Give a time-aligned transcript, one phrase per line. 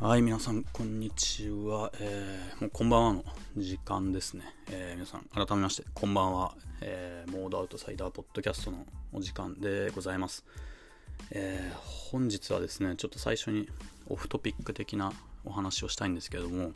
[0.00, 1.90] はい、皆さん、こんにちは。
[1.98, 3.24] えー、もうこんばんはの
[3.56, 4.44] 時間ですね。
[4.70, 6.54] えー、皆さん、改めまして、こんばんは。
[6.80, 10.44] えー、モードアウトサイダーポッドキャストのお時間でございます。
[11.32, 11.76] えー、
[12.12, 13.68] 本日はですね、ちょっと最初に
[14.08, 15.12] オフトピック的な
[15.44, 16.70] お話をしたいんですけれども、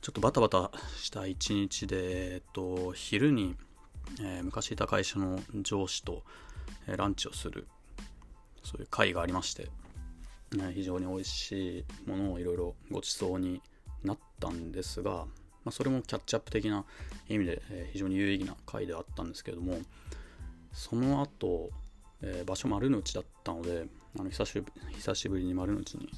[0.00, 3.54] ちょっとバタバタした一日で、えっと、昼に、
[4.20, 6.24] えー、昔いた会社の上司と、
[6.88, 7.68] えー、ランチをする、
[8.64, 9.68] そういう会がありまして、
[10.74, 13.60] 非常に美味しいものをいろいろご馳走に
[14.04, 15.26] なったんですが、ま
[15.66, 16.84] あ、それもキャッチアップ的な
[17.28, 19.78] 意味で、え非常に有意義な回であったんですけれども
[20.72, 21.70] その後、
[22.22, 23.86] えー、場所丸の内だったので
[24.18, 26.10] あの久しぶり久しぶりに丸の内に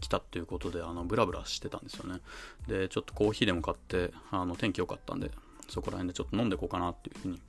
[0.00, 2.20] 来たっていうことであのブラブラしてたんですよね。
[2.66, 5.30] でちょっとコーヒーでも買ってあの天気良かったんで
[5.68, 7.40] そこら辺でちょっと飲んでこうかなっていうふうに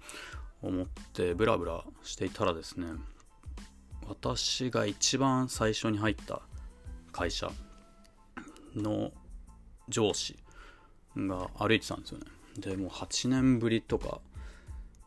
[0.62, 2.88] 思ってブラブラしていたらですね
[4.08, 6.42] 私が一番最初に入った
[7.12, 7.52] 会社
[8.76, 9.12] の
[9.90, 10.38] 上司
[11.18, 12.26] が歩いてたんですよね。
[12.58, 14.20] で、もう8年ぶりとか、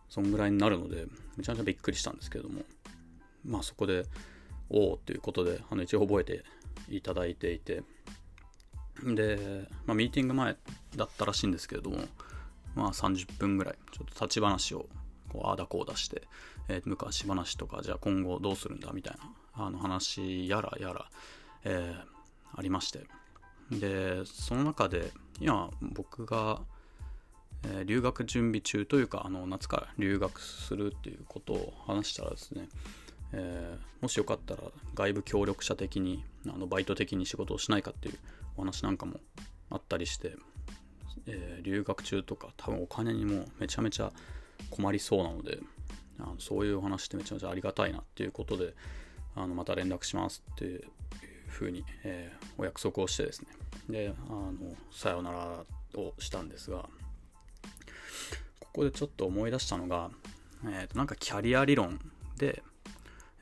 [0.08, 2.62] そんぐらいになるので、めちゃめちゃびっくりしたんですけれども、
[3.44, 4.04] まあそこで、
[4.70, 6.44] おおということで、あの一応覚えて
[6.88, 7.82] いただいていて、
[9.02, 10.56] で、まあ、ミーティング前
[10.96, 11.98] だったらしいんですけれども、
[12.74, 14.86] まあ30分ぐらい、ちょっと立ち話を
[15.34, 16.22] こうああだこうだして、
[16.68, 19.14] えー、昔話とかじゃあ今後どうするんだみたい
[19.56, 21.06] なあの話やらやら、
[21.64, 23.00] えー、ありまして。
[23.70, 26.60] でその中で今僕が、
[27.64, 32.68] えー、留学準備中というかあの夏から留学するっていうことを話したらですね
[33.36, 34.62] えー、もしよかったら
[34.94, 38.18] 外部協力者的にあのバイト的に仕事をしないかっていう
[38.56, 39.14] お話なんかも
[39.70, 40.36] あったりして、
[41.26, 44.12] えー、留学中とか多分お金にもめちゃめちゃ
[44.70, 45.58] 困りそうなので
[46.18, 48.74] あのそういうお話ってめちゃめちゃありがたいなっていうことで
[49.34, 50.84] あのまた連絡しますっていう
[51.48, 53.48] ふうに、えー、お約束をしてですね。
[53.88, 54.52] であの
[54.92, 55.64] さよなら
[55.96, 56.88] をしたんですが
[58.60, 60.10] ここでちょっと思い出したのが、
[60.64, 62.00] えー、となんかキャリア理論
[62.36, 62.62] で、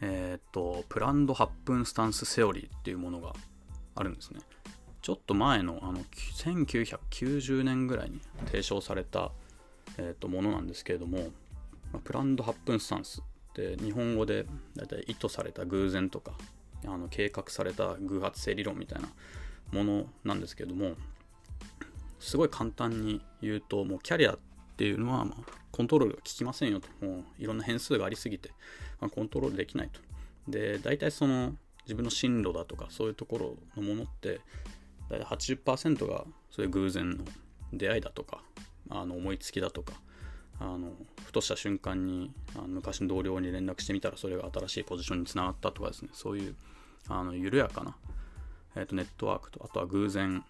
[0.00, 3.32] えーと、プランド8分スタンスセオリーっていうものが
[3.94, 4.41] あるんですね。
[5.00, 6.00] ちょっと前のあの
[6.37, 9.32] 1990年ぐらいに提唱された、
[9.98, 11.31] えー、とものなんですけれども
[11.93, 16.32] ま、プランド8分スタンスって日本語でだいたい意図された偶然とか
[16.84, 19.09] あの計画された偶発性理論みたいな
[19.72, 20.93] ものなんですけども
[22.19, 24.38] すごい簡単に言うともうキャリアっ
[24.76, 25.37] ていうのはま
[25.70, 26.88] コントロールが効きませんよと。
[27.04, 28.50] もういろんな変数がありすぎて、
[29.00, 30.00] ま、コントロールできないと。
[30.49, 31.54] で大体その
[31.84, 34.41] 自分の進路だとかそういうところのものって
[35.09, 37.25] 大体80%がそういう偶然の
[37.72, 38.43] 出会いだとか
[38.94, 39.94] あの思いつきだとか
[40.60, 40.92] あの
[41.25, 46.10] ふとした瞬間にあの昔の同僚に連絡してみたらそれが新しいポジションにつながったとかですね。
[46.12, 46.54] そういう
[47.08, 47.97] あの緩やかな、
[48.76, 50.44] えーと、ネットワークとあとは偶然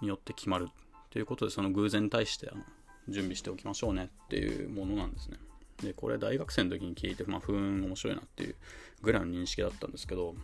[0.00, 0.68] によって決まる
[1.10, 2.62] ということでその偶然に対してあの
[3.08, 5.38] 準備しておきましょうねっていうものなんですね。
[5.82, 8.56] でこれ大学生の時に聞いてまあふーん面白いなっていう
[9.02, 10.34] ぐらいの認識だったんですけど、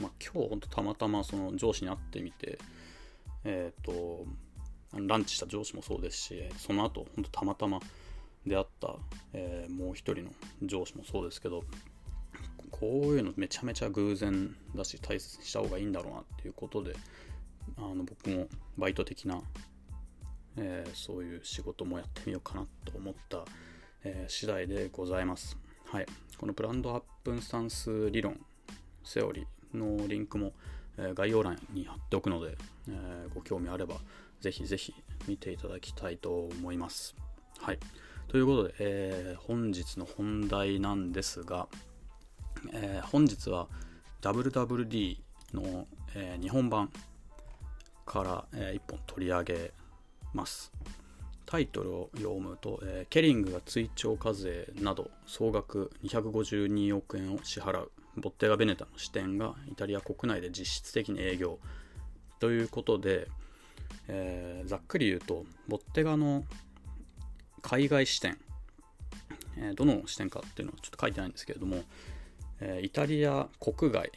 [0.00, 2.58] まあ、今日本当たまたまその上司に会ってみて
[3.44, 4.26] えっ、ー、と
[5.00, 7.80] ランチした上司もそうですしその後本当たまたま
[8.46, 8.94] 出会った、
[9.32, 10.30] えー、もう一人の
[10.62, 11.64] 上司もそうですけど
[12.70, 16.94] こういうのめちゃめちゃ偶然だし大切にした方がいいんだろうなっていうことで
[17.76, 18.46] あの僕も
[18.76, 19.40] バイト的な、
[20.56, 23.44] えー、そういう仕事もやってみようかなと思った、
[24.04, 25.58] えー、次第でございます。
[25.86, 28.40] はい、このプランドアップンスタンス理論
[29.04, 30.52] セオリーのリンクも、
[30.98, 32.56] え概要欄に貼っておくので、
[32.88, 33.96] えご興味あれば
[34.46, 34.94] ぜひぜひ
[35.26, 37.16] 見ていただきたいと思います。
[37.58, 37.80] はい。
[38.28, 41.66] ということで、えー、本日の本題なんですが、
[42.72, 43.66] えー、本日は
[44.22, 45.18] WWD
[45.52, 46.92] の、えー、日本版
[48.04, 49.72] から、えー、1本取り上げ
[50.32, 50.70] ます。
[51.44, 61.58] タイトルを読むと、えー、ケリングが追徴課税など総額252億円を支払うボッテガ・ベネタの支店がイタリア国内で実質的に営業
[62.38, 63.26] ということで、
[64.08, 66.44] えー、ざっくり言うとボッテガの
[67.62, 68.38] 海外支店、
[69.56, 71.82] えー、どの支店かっていうのはちょっと書いてないんですけれども、
[72.60, 74.12] えー、イタリア国外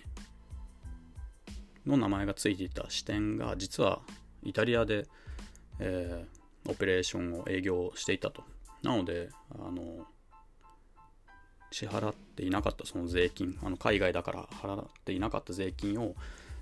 [1.86, 4.01] の名前がついていた支店が実は
[4.44, 5.07] イタリアで、
[5.80, 6.25] え、
[6.68, 8.44] オペレーションを営業していたと。
[8.83, 10.06] なので、あの
[11.71, 16.16] 支払っていなかったその税金、あの海外だから払っていなかった税金を、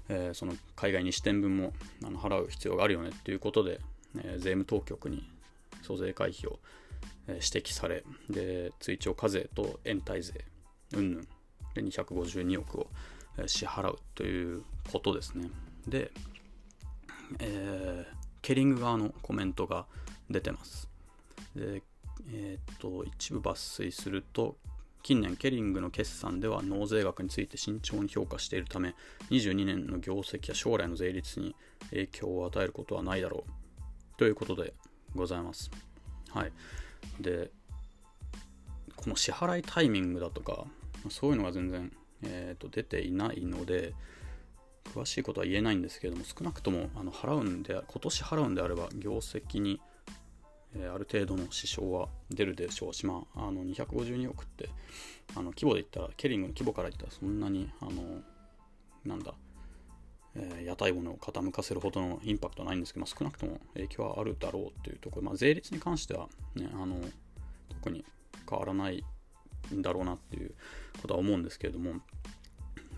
[0.10, 1.74] えー、その海外に支店分も
[2.06, 3.80] あの払う必要があるよねっていうことで、
[4.18, 5.30] えー、税務当局に
[5.84, 6.60] 租税回避を
[7.28, 10.46] 指摘されで追徴課税と延滞税
[10.94, 11.28] うんぬん
[11.74, 12.88] で252億を
[13.46, 15.50] 支払うということですね
[15.88, 16.12] で
[17.40, 19.86] えー、ケリング側のコメントが
[20.30, 20.90] 出てます。
[21.56, 21.82] で、
[22.32, 24.58] えー、っと、一部抜粋すると、
[25.08, 28.94] 近年ケリングの決算では納税額について慎重に評価しているため
[29.30, 31.56] 22年の業績や将来の税率に
[31.92, 34.18] 影響を与えることはないだろう。
[34.18, 34.74] ということで
[35.16, 35.72] ございます。
[36.32, 36.52] はい。
[37.22, 37.52] で
[38.98, 40.66] この支払いタイミングだとか
[41.10, 41.90] そういうのが全然、
[42.24, 43.94] えーと、出ていないので
[44.94, 49.80] 詳しいことは言えないんですけれども少なくともあの払うんで今年払うんであれば業績に
[50.80, 54.70] えある程度の支障は出るでしょうし、まあ、あの252億って
[55.36, 58.22] あの規模で言ったらケリングの規模から言ったらそんなにあの
[59.06, 59.34] なんだ、
[60.36, 67.00] えー、屋台骨を傾かせるほどのインパクトはないんですけど、まあ、少なくとも影響はあるだろうというところ、まあ、税率に関しては、ね、あの
[67.70, 68.06] 特に
[68.50, 69.04] 変わらない
[69.74, 70.54] んだろうなっていう
[71.02, 71.94] ことは思うんですけれども、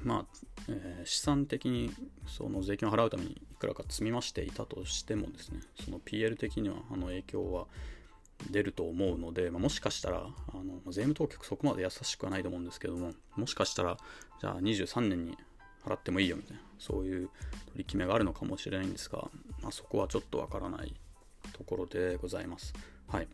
[0.03, 0.25] まあ
[0.67, 1.91] えー、資産的に
[2.27, 7.65] その税金を払うためにくらか積み増していたとしてもですねその PL 的にはあの影響は
[8.49, 13.97] 出ると思うので、まあ、もしかしたらあの税務当局そこまで優しくはないと思うんですけどももしかしたら
[14.39, 15.37] じゃあ23年に
[15.85, 19.29] 払ってもいいよみたいなそういう取り決めがあるのかもしれないんですが、
[19.61, 20.93] まあ、そこはちょっとわからない
[21.53, 22.73] ところでございます。
[23.07, 23.27] はい、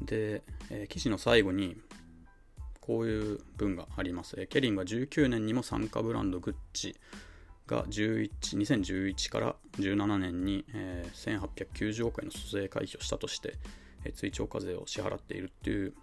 [0.00, 1.76] で、えー、記事の最後に
[2.80, 4.34] こういう文があります。
[4.38, 6.94] えケリンが19年にも参加ブランドグッチ
[7.66, 13.54] が11 2011から17年に、えー、1890億円の租税回避をしたとして、
[14.04, 15.94] えー、追徴課税を支払っているっていう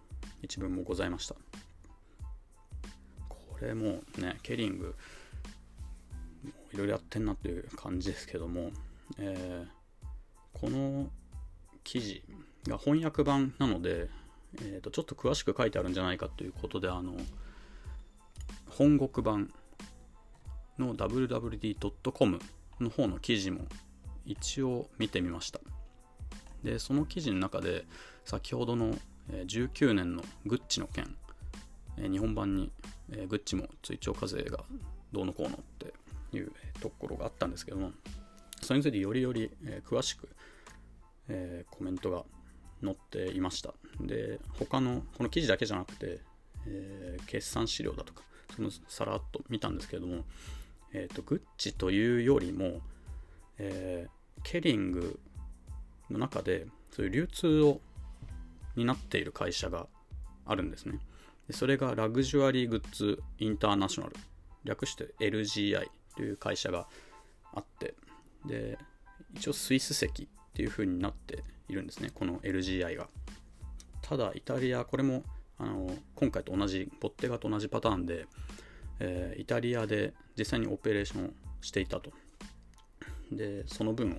[0.41, 1.35] 一文もございました。
[3.29, 4.95] これもね、ケリング、
[6.73, 8.71] いろいろやってんなっていう感じですけども、
[9.19, 11.09] えー、この
[11.83, 12.23] 記事
[12.67, 14.09] が翻訳版なので、
[14.59, 17.15] えーと、ちょっと詳しく書いてあるんじゃないかということであの
[18.69, 19.53] 本国版
[20.81, 22.39] の wwd.com
[22.79, 23.65] の方の記事も
[24.25, 25.59] 一応見てみました
[26.63, 27.85] でその記事の中で
[28.25, 28.95] 先ほどの
[29.29, 31.15] 19年のグッチの件
[31.97, 32.71] 日本版に
[33.29, 34.63] グッチも追徴課税が
[35.11, 35.93] どうのこうのって
[36.35, 36.51] いう
[36.81, 37.91] ところがあったんですけども
[38.61, 39.49] それについてよりより
[39.87, 40.29] 詳しく
[41.69, 42.23] コメントが
[42.83, 43.73] 載っていました。
[43.99, 46.19] で、他の、この記事だけじゃなくて、
[46.67, 48.23] え、決算資料だとか、
[48.55, 50.23] そのさらっと見たんですけども、
[50.93, 52.81] え、ー、と、グッチというよりも、
[53.57, 55.19] えー、ケリング
[56.09, 57.79] の中で、そういう流通を
[58.75, 59.87] になっている会社が
[60.45, 60.99] あるんですね。
[61.47, 64.15] でそれがラグジュアリーグッズインターナショナル、
[64.63, 66.87] 略して LGI という会社が
[67.53, 67.95] あって、
[68.45, 68.77] で、
[69.35, 73.07] 一応スイス籍っていう風になっているんですね、この LGI が。
[74.01, 75.23] ただ、イタリア、これも
[75.57, 78.25] あの今回と同じ、ボッテガと同じパターンで、
[79.03, 81.29] えー、イタリアで実際にオペレーションを
[81.61, 82.11] していたと。
[83.31, 84.15] で、その分を、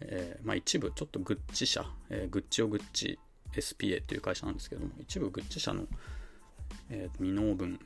[0.00, 3.18] えー、まあ、一部ちょっとグッチ社、えー、グッチオグッチ
[3.54, 5.86] SPA という会社なんですけども、一部グッチ社の、
[6.90, 7.78] えー、未納分の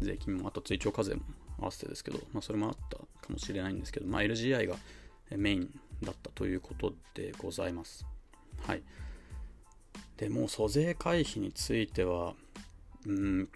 [0.00, 1.22] 税金も、あと追徴課税も
[1.58, 4.76] 合わせてですけど、まあ、それもあったかもしれないんですけど、まあ、LGI が
[5.36, 5.70] メイン
[6.02, 8.06] だったということでございます。
[8.66, 8.82] はい。
[10.16, 12.34] でもう租税回避については、
[13.06, 13.48] うん、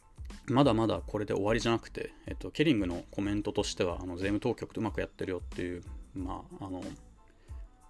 [0.47, 5.83] まだまだこれで終わりじゃなくて、えっと、ケリングのコメントとしては、あの税務当局とうまくやってるよっていう、
[6.15, 6.83] まあ、あの、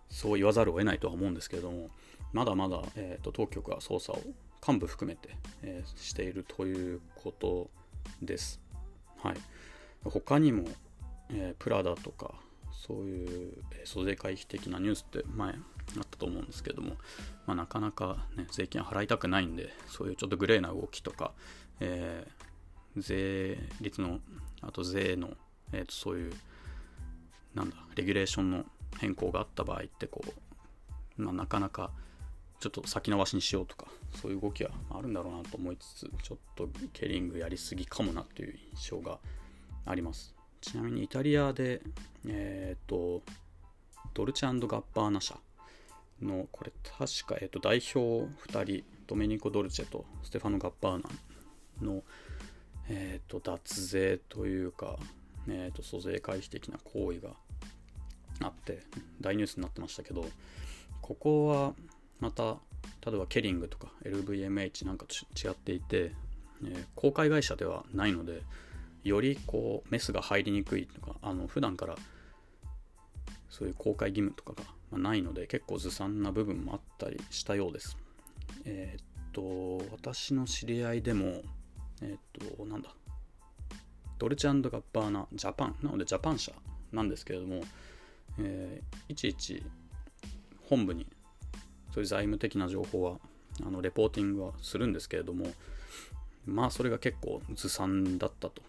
[0.08, 1.90] そう言わざるを得ないとは思うんですけれども、
[2.32, 4.22] まだまだ、えっと、当局は捜査を
[4.66, 7.70] 幹部含めて、えー、しているということ
[8.20, 8.60] です。
[9.22, 9.36] はい。
[10.04, 10.64] 他にも、
[11.30, 12.34] えー、プラダとか、
[12.72, 13.52] そういう
[13.84, 16.96] 租税回避的なニュースって前あったと思うんですけれども、
[17.46, 21.32] まあ、なかなか、ね、税金払いたくないんでそういうちょっとグレーな動きとか、
[21.80, 24.20] えー、税率の
[24.60, 25.30] あと税の、
[25.72, 26.32] えー、とそういう
[27.54, 28.64] なんだレギュレーションの
[28.98, 30.22] 変更があった場合ってこ
[31.18, 31.90] う、まあ、なかなか
[32.60, 39.18] ちょっと先延ばしにしようとかそういう動きはあるんだろうなと思いつつちょっとケリングやりすぎかもなという印象が
[39.84, 40.34] あります。
[40.60, 41.82] ちなみにイタリアで
[42.26, 43.22] えっ、ー、と
[44.14, 45.36] ドルチェガッバーナ社
[46.20, 51.08] の、これ確か、えっと、代表2人、ドメニコ・ドルチェとステファノ・ガッバーナ
[51.82, 52.02] の、
[52.88, 54.98] えっと、脱税というか、
[55.48, 57.30] えっと、租税回避的な行為が
[58.40, 58.80] あって、
[59.20, 60.24] 大ニュースになってましたけど、
[61.00, 61.74] ここは
[62.20, 62.56] また、
[63.04, 65.14] 例えばケリングとか LVMH なんかと
[65.48, 66.12] 違っていて、
[66.64, 68.42] えー、公開会社ではないので、
[69.04, 71.96] よりこうメスが入りにくいとか、あの普段から
[73.50, 74.54] そういう公開義務とか
[74.92, 77.96] がないので結構ずさんな部分もあったりしたようです。
[78.64, 81.42] えー、っと、私の知り合いでも、
[82.02, 82.94] え、っと、なんだ、
[84.18, 86.52] ドルチェガッバーナジャパン、なのでジャパン社
[86.92, 87.62] なんですけれども、
[88.38, 89.62] えーいちいち
[90.68, 91.06] 本部に
[91.92, 93.18] そういう財務的な情報は
[93.66, 95.46] あのレポーティングはするんですけれども
[96.46, 98.62] まあそれが結構ずさんだったと。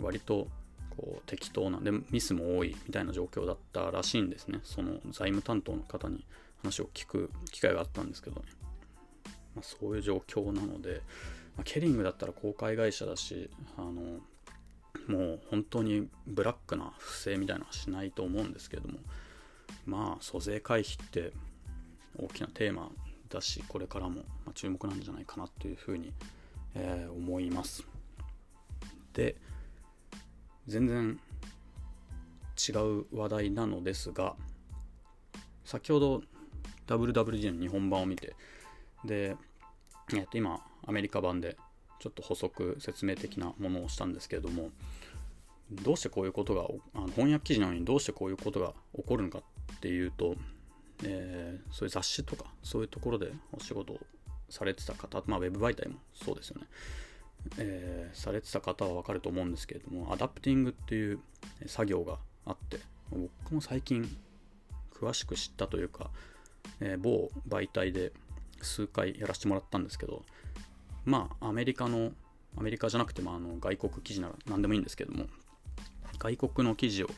[0.00, 0.48] 割と
[0.90, 4.60] こう適当なでミスも多いみたいな状況だったらしいんですね。
[4.64, 6.24] その財務担当の方に
[6.62, 8.46] 話を聞く機会があったんですけどね、
[9.54, 11.02] まあ、そういう状況なので、
[11.58, 13.92] まあケリングだったら公開会社だしあの
[15.06, 18.98] もう本当にブラックな不正みたいなのはしないと思うんですけれども
[19.84, 21.32] まあ租税回避って
[22.16, 22.90] 大きなテーマ
[23.28, 24.22] だしこれからも
[24.54, 26.12] 注目なんじゃないかなというふうに、
[26.74, 27.86] えー思います。
[29.12, 29.36] で
[30.66, 31.18] 全然
[32.68, 34.36] 違う話題なのですが
[35.64, 36.22] 先ほど
[36.86, 38.34] WWD の日本版を見て
[39.04, 39.36] で、
[40.14, 41.56] えっと今アメリカ版で
[42.00, 44.70] ちょっと補足説明的なものをしたんですけれども
[45.70, 46.62] どうしてこういうことが
[46.94, 50.34] あの翻訳記事なのにどうしてこういうことが起こるのかっていうと、
[51.04, 54.00] えーそういう雑誌とかそういうところでお仕事を
[54.48, 56.66] されてた方、まあ、ウェブ媒体もそうですよね、
[57.58, 61.20] えーされてた方は分かると思うんですけれども adapting っていう
[61.66, 64.08] 作業があって僕も最近
[64.98, 66.10] 詳しく知ったというか、
[66.80, 68.12] えー某媒体で
[68.64, 70.24] 数回やらせてもらったんですけど
[71.04, 72.12] まあアメリカの
[72.56, 75.26] アメリカじゃなくてもあの外国記事なら何でもいいんですけども
[76.18, 77.10] 外国の記事を、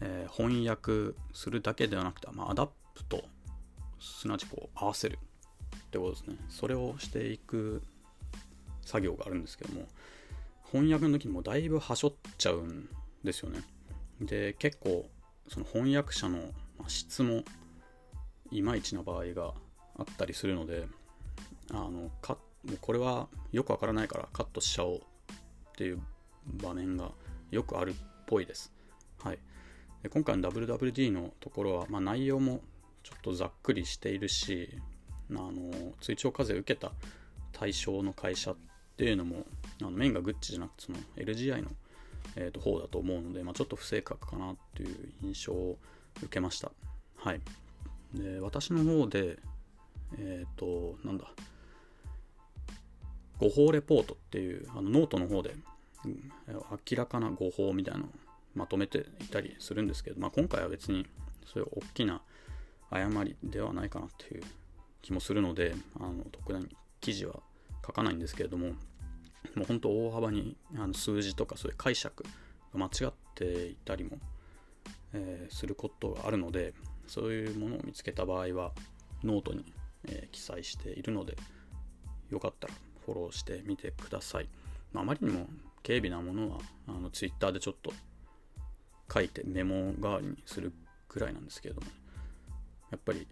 [0.00, 3.24] えー翻訳するだけではなくて、まあ、 adapt
[3.98, 5.18] すなわちこう合わせる
[5.76, 6.36] ってことですね。
[6.48, 7.82] それをしていく
[8.82, 9.86] 作業があるんですけども
[10.70, 12.88] 翻訳の時にもだいぶはしょっちゃうん
[13.24, 13.62] ですよね。
[14.20, 15.08] で結構
[15.48, 16.38] その翻訳者の
[16.86, 17.42] 質も
[18.50, 19.52] いまいちな場合が
[20.00, 20.86] あったりするので
[21.70, 25.00] あのかもうこれはよくわからないからカットしちゃおうっ
[25.76, 26.00] ていう
[26.62, 27.10] 場面が
[27.50, 27.94] よくあるっ
[28.26, 28.72] ぽいです。
[29.22, 29.38] はい、
[30.02, 32.60] で今回の WWD のところは、まあ、内容も
[33.02, 34.78] ちょっとざっくりしているし
[35.30, 36.92] あの追徴課税を受けた
[37.52, 38.56] 対象の会社っ
[38.96, 39.44] ていうのも
[39.82, 41.70] あのメインがグッチじゃなくてその LGI の、
[42.36, 45.78] えーと方だと思うので、まあ、ちょっと不正確かなっていう印象を
[46.22, 46.72] 受けました。
[47.16, 47.40] はい、
[48.14, 49.38] で私の方で
[50.18, 51.24] えっ、となんだ。
[53.38, 55.54] 誤報レポートっていうあのノートの方で、
[56.04, 56.30] うん
[56.90, 58.08] 明らかな誤報みたいなのを
[58.54, 61.06] まとめていたりするんですけど、まあ、今回は別に
[61.46, 62.22] そういう大きな
[62.90, 64.42] 誤りではないかなっていう
[65.02, 66.68] 気もするのであの特段
[67.00, 67.36] 記事は
[67.86, 68.68] 書かないんですけれども
[69.54, 72.24] もう本当大幅にあの数字とかそういう解釈
[72.74, 74.18] が間違っていたりも、
[75.12, 76.74] えーすることがあるので
[77.06, 78.72] そういうものを見つけた場合は
[79.24, 79.64] ノートに、
[80.08, 81.36] えー記載しているので
[82.30, 84.48] よかったらフォローしてみてください。
[84.92, 85.48] まあ、あまりにも
[85.84, 87.92] 軽微なものはあの Twitter でちょっと
[89.12, 90.72] 書いてメモ代わりにする
[91.08, 91.86] くらいなんですけれども
[92.90, 93.26] やっぱり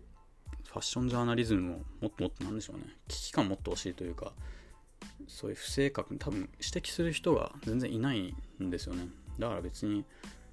[0.66, 4.32] ファッションジャーナリズムをもっともっとなんでしょうね危機感持ってほしいというか
[5.26, 9.08] そういう不正確に多分指摘する人が全然いないんですよね
[9.38, 10.04] だから別に、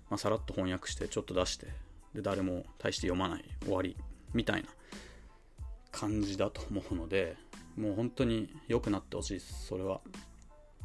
[0.09, 1.67] まあ、さらっと翻訳してちょっと出して
[2.13, 3.97] で誰も大して読まない終わり
[4.33, 4.69] みたいな
[5.95, 7.37] 感じだと思うので
[7.77, 10.01] もう本当に良くなってほしいですそれは。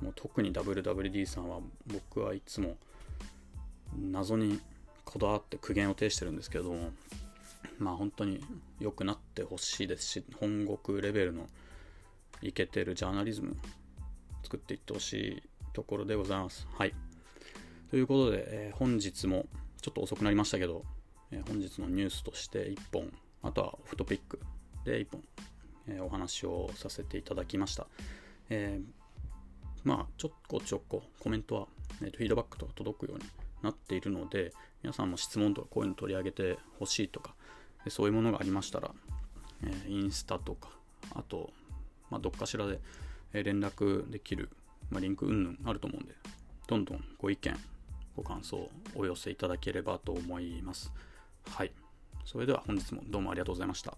[0.01, 2.79] もう特に WWD さんは僕はいつも
[3.99, 4.59] 謎に
[5.05, 6.91] こだわって苦言を呈してるんですけども
[7.79, 8.41] まあ本当に
[8.79, 11.47] 良くなってほしいですし本国レベルの
[12.41, 13.59] イケてるジャーナリズム
[14.43, 15.43] 作っていってほしい
[15.75, 16.67] ところでございます。
[16.79, 16.95] はい。
[17.91, 19.45] ということで、えー本日も
[19.83, 20.85] ちょっと遅くなりましたけど、
[21.31, 23.13] えー本日のニュースとして1本
[23.43, 24.41] あとはオフトピック
[24.85, 25.25] で1本、
[25.89, 27.87] えーお話をさせていただきました、
[28.49, 29.01] えー
[29.83, 31.67] まあちょっこちょっこコメントは、
[32.03, 33.25] えーとフィードバックとか届くように
[33.63, 37.35] なっているので皆さんも質問とかこういうの取り上げてほしいとか
[37.89, 38.95] そういうものがありましたら、
[39.63, 40.71] えーインスタとか
[41.15, 41.51] あと、
[42.11, 42.81] まあ、どっかしらで
[43.33, 44.51] 連絡できる、
[44.91, 46.15] まあ、リンクうんぬんあると思うんで
[46.67, 47.57] どんどんご意見
[48.17, 50.93] ご感想をお寄せいただければと思います。
[51.47, 51.73] はい。
[52.25, 53.97] それでは本日もどうもありがとうございました。